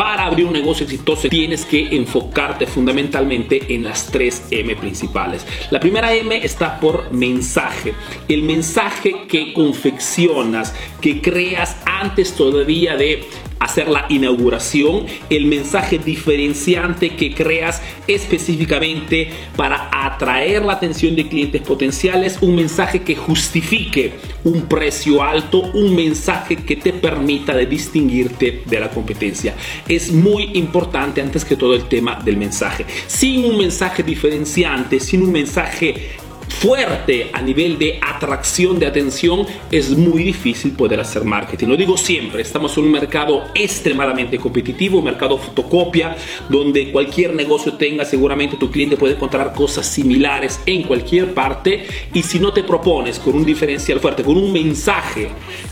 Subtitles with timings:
[0.00, 5.46] para abrir un negocio exitoso tienes que enfocarte fundamentalmente en las tres M principales.
[5.70, 7.92] La primera M está por mensaje.
[8.26, 13.28] El mensaje que confeccionas, que creas antes todavía de
[13.60, 21.60] hacer la inauguración, el mensaje diferenciante que creas específicamente para atraer la atención de clientes
[21.60, 28.80] potenciales, un mensaje que justifique un precio alto, un mensaje que te permita distinguirte de
[28.80, 29.54] la competencia.
[29.86, 32.86] Es muy importante antes que todo el tema del mensaje.
[33.06, 36.12] Sin un mensaje diferenciante, sin un mensaje
[36.60, 41.68] fuerte a nivel de atracción de atención, es muy difícil poder hacer marketing.
[41.68, 46.14] Lo digo siempre, estamos en un mercado extremadamente competitivo, un mercado fotocopia,
[46.50, 52.22] donde cualquier negocio tenga, seguramente tu cliente puede encontrar cosas similares en cualquier parte y
[52.22, 55.28] si no te propones con un diferencial fuerte, con un mensaje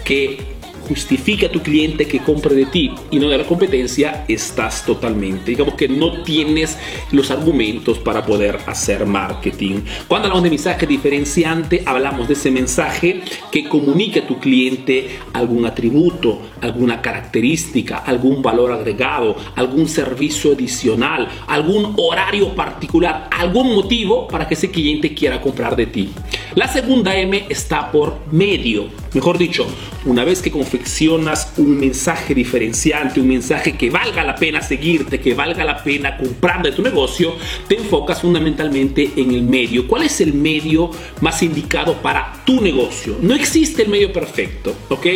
[0.06, 0.57] que
[0.88, 5.50] justifica a tu cliente que compre de ti y no de la competencia, estás totalmente,
[5.50, 6.78] digamos que no tienes
[7.12, 9.80] los argumentos para poder hacer marketing.
[10.06, 13.20] Cuando hablamos de mensaje diferenciante, hablamos de ese mensaje
[13.52, 21.28] que comunica a tu cliente algún atributo, alguna característica, algún valor agregado, algún servicio adicional,
[21.46, 26.10] algún horario particular, algún motivo para que ese cliente quiera comprar de ti.
[26.54, 28.88] La segunda M está por medio.
[29.14, 29.66] Mejor dicho,
[30.04, 35.34] una vez que confeccionas un mensaje diferenciante, un mensaje que valga la pena seguirte, que
[35.34, 37.34] valga la pena comprar de tu negocio,
[37.68, 39.88] te enfocas fundamentalmente en el medio.
[39.88, 43.16] ¿Cuál es el medio más indicado para tu negocio?
[43.22, 45.06] No existe el medio perfecto, ¿ok?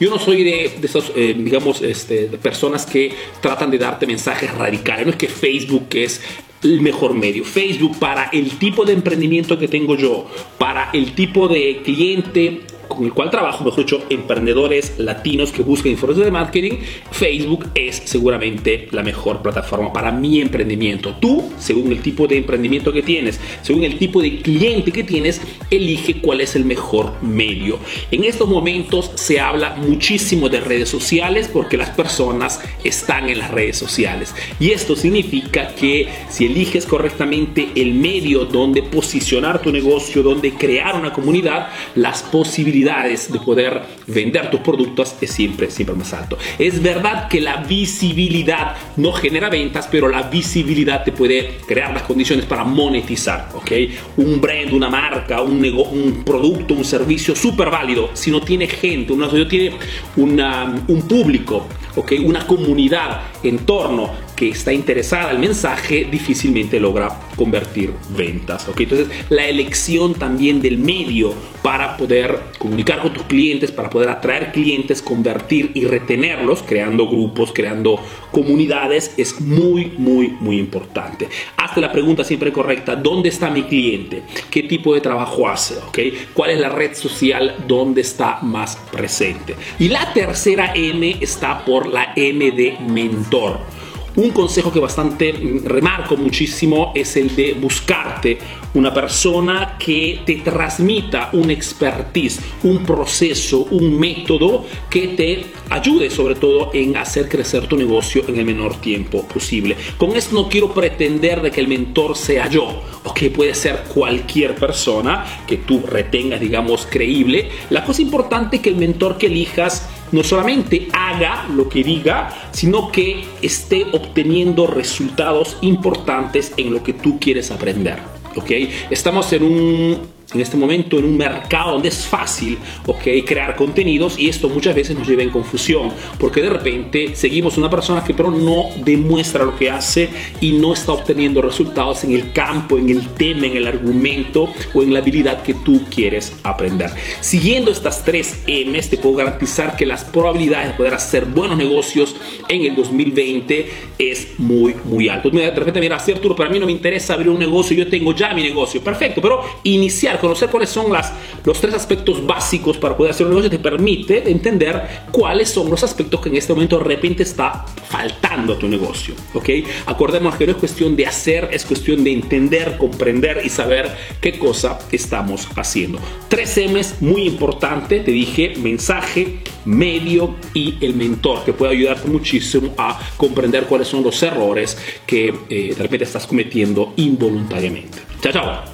[0.00, 4.52] Yo no soy de, de esas, eh, digamos, este, personas que tratan de darte mensajes
[4.54, 5.04] radicales.
[5.04, 6.22] No es que Facebook es
[6.62, 7.44] el mejor medio.
[7.44, 10.26] Facebook para el tipo de emprendimiento que tengo yo,
[10.58, 12.62] para el tipo de cliente
[12.94, 16.72] con el cual trabajo, mejor dicho, emprendedores latinos que buscan información de marketing,
[17.10, 21.14] Facebook es seguramente la mejor plataforma para mi emprendimiento.
[21.20, 25.40] Tú, según el tipo de emprendimiento que tienes, según el tipo de cliente que tienes,
[25.70, 27.78] elige cuál es el mejor medio.
[28.10, 33.50] En estos momentos se habla muchísimo de redes sociales porque las personas están en las
[33.50, 34.34] redes sociales.
[34.60, 40.96] Y esto significa que si eliges correctamente el medio donde posicionar tu negocio, donde crear
[40.96, 46.36] una comunidad, las posibilidades de poder vender tus productos es siempre, siempre más alto.
[46.58, 52.02] Es verdad que la visibilidad no genera ventas, pero la visibilidad te puede crear las
[52.02, 53.70] condiciones para monetizar, ¿ok?
[54.16, 59.12] Un brand, una marca, un, un producto, un servicio súper válido, si no tiene gente,
[59.12, 59.76] una, tiene
[60.16, 61.66] una, un público,
[61.96, 62.12] ¿ok?
[62.24, 68.68] Una comunidad en torno está interesada el mensaje difícilmente logra convertir ventas.
[68.68, 68.80] ¿ok?
[68.80, 74.52] Entonces, la elección también del medio para poder comunicar con tus clientes, para poder atraer
[74.52, 78.00] clientes, convertir y retenerlos, creando grupos, creando
[78.30, 81.28] comunidades, es muy, muy, muy importante.
[81.56, 84.22] Hazte la pregunta siempre correcta, ¿dónde está mi cliente?
[84.50, 85.76] ¿Qué tipo de trabajo hace?
[85.76, 85.98] ¿ok?
[86.34, 89.54] ¿Cuál es la red social donde está más presente?
[89.78, 93.81] Y la tercera M está por la M de mentor.
[94.22, 95.34] Un consejo que bastante
[95.64, 98.38] remarco muchísimo es el de buscarte
[98.74, 106.36] una persona que te transmita un expertise, un proceso, un método que te ayude sobre
[106.36, 109.76] todo en hacer crecer tu negocio en el menor tiempo posible.
[109.98, 113.82] Con esto no quiero pretender de que el mentor sea yo o que puede ser
[113.92, 117.48] cualquier persona que tú retengas, digamos, creíble.
[117.70, 122.28] La cosa importante es que el mentor que elijas no solamente haga lo que diga,
[122.52, 127.98] sino que esté obteniendo resultados importantes en lo que tú quieres aprender.
[128.36, 128.50] ¿ok?
[128.90, 134.18] Estamos en un en este momento en un mercado donde es fácil okay, crear contenidos
[134.18, 138.14] y esto muchas veces nos lleva en confusión porque de repente seguimos una persona que
[138.14, 140.08] pero no demuestra lo que hace
[140.40, 144.82] y no está obteniendo resultados en el campo, en el tema, en el argumento o
[144.82, 146.90] en la habilidad que tú quieres aprender.
[147.20, 152.16] Siguiendo estas tres M's te puedo garantizar que las probabilidades de poder hacer buenos negocios
[152.48, 155.30] en el 2020 es muy muy alto.
[155.30, 158.34] De repente mira, Arturo, para mí no me interesa abrir un negocio, yo tengo ya
[158.34, 158.82] mi negocio.
[158.82, 161.12] Perfecto, pero iniciar conocer cuáles son las,
[161.44, 165.82] los tres aspectos básicos para poder hacer un negocio te permite entender cuáles son los
[165.84, 169.14] aspectos que en este momento de repente está faltando a tu negocio.
[169.34, 169.48] ¿ok?
[169.86, 173.90] Acordemos que no es cuestión de hacer, es cuestión de entender, comprender y saber
[174.20, 175.98] qué cosa estamos haciendo.
[176.28, 182.72] Tres M's muy importante, te dije mensaje, medio y el mentor que puede ayudarte muchísimo
[182.78, 187.98] a comprender cuáles son los errores que eh, de repente estás cometiendo involuntariamente.
[188.22, 188.71] Chao, chao.